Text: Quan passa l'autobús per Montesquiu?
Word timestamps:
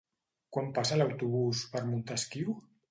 Quan 0.57 0.71
passa 0.79 0.99
l'autobús 1.01 1.63
per 1.77 1.87
Montesquiu? 1.93 2.61